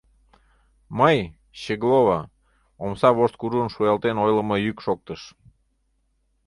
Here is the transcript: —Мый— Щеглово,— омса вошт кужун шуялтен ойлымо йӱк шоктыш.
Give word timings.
—Мый— 0.99 1.17
Щеглово,— 1.61 2.19
омса 2.83 3.09
вошт 3.17 3.35
кужун 3.39 3.67
шуялтен 3.73 4.15
ойлымо 4.25 4.55
йӱк 4.65 4.77
шоктыш. 4.85 5.21